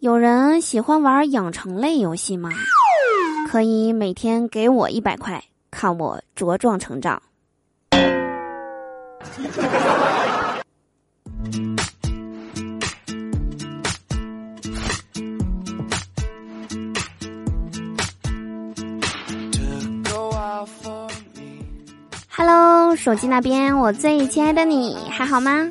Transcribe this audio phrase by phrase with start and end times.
[0.00, 2.48] 有人喜欢玩养成类游戏吗？
[3.50, 7.20] 可以每天给我一百块，看我茁壮成长。
[22.30, 25.70] Hello，手机那边，我最亲爱的你还好吗？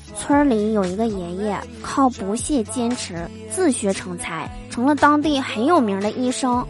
[0.31, 6.65] 村里有一个爷爷，靠不懈坚持，自学成才，成了当地很有名的医生。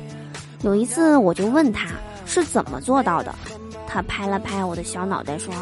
[0.64, 1.90] 有一次，我就问他
[2.26, 3.32] 是怎么做到的，
[3.86, 5.54] 他拍了拍我的小脑袋说：“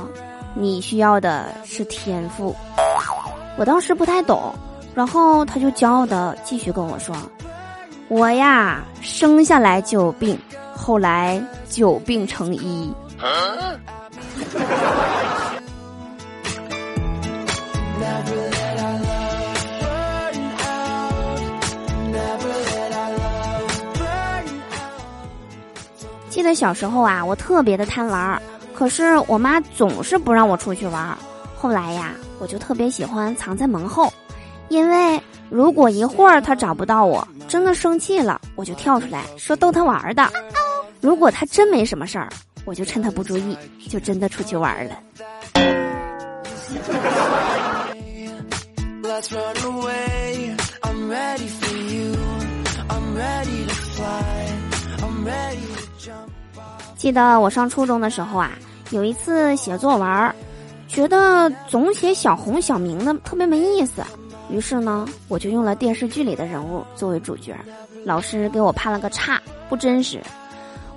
[0.55, 2.55] 你需要的是天赋。”
[3.59, 4.55] 我当时不太懂，
[4.95, 7.13] 然后他就骄傲的继续跟我说
[8.07, 10.39] ：“我呀，生下来就有病，
[10.73, 12.93] 后来久病成医。”
[26.30, 28.42] 记得小时候啊，我特别的贪玩，
[28.73, 31.17] 可是我妈总是不让我出去玩。
[31.58, 34.14] 后来呀，我就特别喜欢藏在门后，
[34.70, 40.30] 因为如果一会儿她找不到我，真的生气了，我就跳出来说逗她玩的。
[41.02, 42.30] 如果她真没什么事儿，
[42.64, 43.58] 我就趁她不注意，
[43.89, 44.95] 就真的出去玩了。
[49.09, 50.55] Let's run away.
[50.83, 52.13] I'm ready for you.
[52.89, 54.38] I'm ready to fly.
[55.02, 56.29] I'm ready to jump.
[56.95, 58.52] 记得我上初中的时候啊，
[58.91, 60.35] 有一次写作文，
[60.87, 64.03] 觉得总写小红小明的特别没意思，
[64.52, 67.58] 于是呢，我就用了电视剧里的人物作为主角，
[68.05, 70.21] 老师给我判了个差，不真实，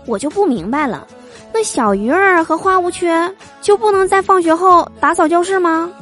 [0.06, 1.06] 我就不明白了。
[1.54, 3.30] 那小鱼儿和花无缺
[3.60, 5.90] 就不能在放学后打扫教室吗？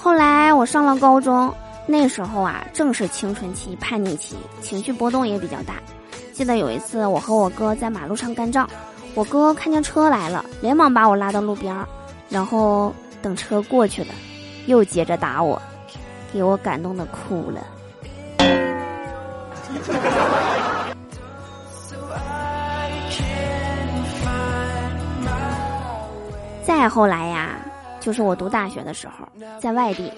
[0.00, 1.52] 后来我上了高中，
[1.86, 5.74] 那时候啊正是青春期叛逆期，情绪波动也比较大。
[6.32, 8.68] 记得有一次我和我哥在马路上干仗，
[9.14, 11.86] 我哥看见车来了，连忙把我拉到路边儿，
[12.28, 14.08] 然后等车过去了，
[14.68, 15.60] 又接着打我，
[16.32, 17.66] 给我感动的哭了。
[26.64, 27.56] 再后来呀。
[28.00, 29.28] 就是我读大学的时候，
[29.60, 30.10] 在外地，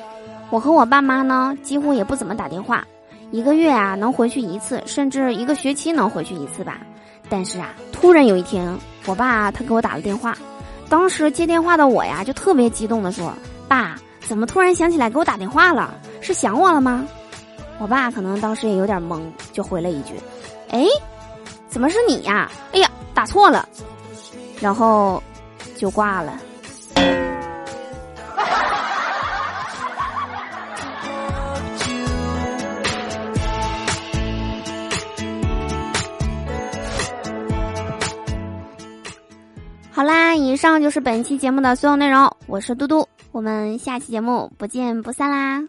[0.50, 2.86] 我和我爸妈呢几乎也不怎么打电话，
[3.32, 6.82] 一个月啊能回去一次，甚至一个学期能回去一次吧。
[7.28, 10.36] 但是啊，突然有一天，我爸他给我打了电话，
[10.88, 13.32] 当时接电话的我呀就特别激动的说
[13.66, 13.96] ：“爸，
[14.30, 15.92] 怎么突然想起来给我打电话了？
[16.20, 17.04] 是想我了吗？”
[17.80, 19.20] 我爸可能当时也有点懵，
[19.52, 20.14] 就回了一句
[20.70, 20.86] ：“哎，
[21.68, 22.48] 怎么是你呀？
[22.70, 23.68] 哎呀，打错了。”
[24.62, 25.20] 然后
[25.76, 26.38] 就挂了。
[39.90, 42.32] 好啦，以上就是本期节目的所有内容。
[42.46, 45.68] 我是嘟嘟，我们下期节目不见不散啦！